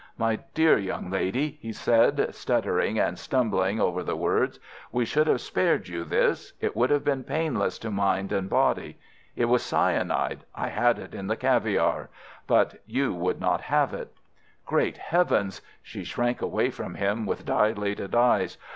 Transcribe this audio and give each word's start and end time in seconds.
"My 0.17 0.37
dear 0.55 0.79
young 0.79 1.11
lady," 1.11 1.59
he 1.61 1.71
said, 1.71 2.33
stuttering 2.33 2.97
and 2.97 3.19
stumbling 3.19 3.79
over 3.79 4.01
the 4.01 4.15
words, 4.15 4.59
"we 4.91 5.05
would 5.15 5.27
have 5.27 5.41
spared 5.41 5.89
you 5.89 6.03
this. 6.05 6.53
It 6.59 6.75
would 6.75 6.89
have 6.89 7.03
been 7.03 7.23
painless 7.23 7.77
to 7.77 7.91
mind 7.91 8.31
and 8.31 8.49
body. 8.49 8.97
It 9.35 9.45
was 9.45 9.61
cyanide. 9.61 10.43
I 10.55 10.69
had 10.69 10.97
it 10.97 11.13
in 11.13 11.27
the 11.27 11.37
caviare. 11.37 12.09
But 12.47 12.81
you 12.87 13.13
would 13.13 13.39
not 13.39 13.61
have 13.61 13.93
it." 13.93 14.11
"Great 14.65 14.97
Heaven!" 14.97 15.51
She 15.83 16.03
shrank 16.03 16.41
away 16.41 16.71
from 16.71 16.95
him 16.95 17.27
with 17.27 17.45
dilated 17.45 18.15
eyes. 18.15 18.57